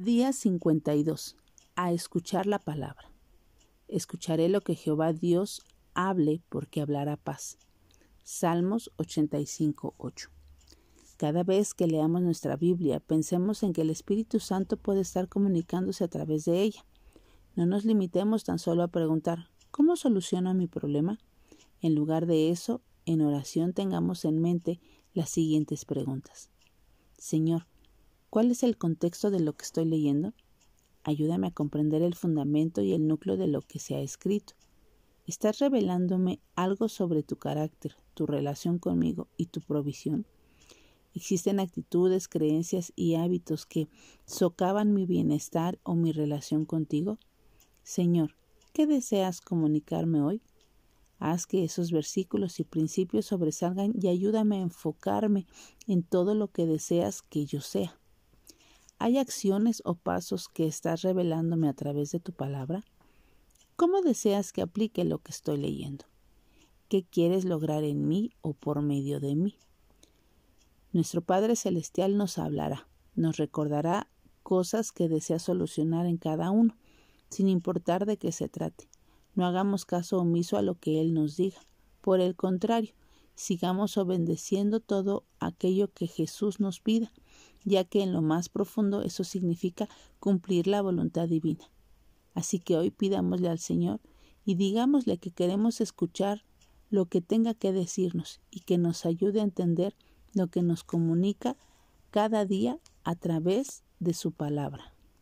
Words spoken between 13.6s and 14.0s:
en que el